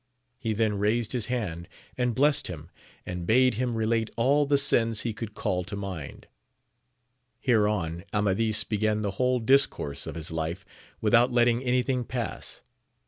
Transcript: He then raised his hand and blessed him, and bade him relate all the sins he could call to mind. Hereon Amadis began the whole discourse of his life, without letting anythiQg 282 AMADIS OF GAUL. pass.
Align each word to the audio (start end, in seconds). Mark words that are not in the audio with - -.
He 0.39 0.53
then 0.53 0.79
raised 0.79 1.11
his 1.11 1.27
hand 1.27 1.67
and 1.95 2.15
blessed 2.15 2.47
him, 2.47 2.71
and 3.05 3.27
bade 3.27 3.53
him 3.53 3.75
relate 3.75 4.09
all 4.17 4.47
the 4.47 4.57
sins 4.57 5.01
he 5.01 5.13
could 5.13 5.35
call 5.35 5.63
to 5.65 5.75
mind. 5.75 6.25
Hereon 7.39 8.03
Amadis 8.11 8.63
began 8.63 9.03
the 9.03 9.11
whole 9.21 9.37
discourse 9.39 10.07
of 10.07 10.15
his 10.15 10.31
life, 10.31 10.65
without 11.01 11.31
letting 11.31 11.57
anythiQg 11.57 11.61
282 11.61 11.91
AMADIS 11.91 11.99
OF 11.99 12.07
GAUL. 12.07 12.23
pass. 12.29 12.61